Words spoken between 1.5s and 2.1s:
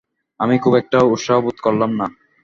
করলাম না।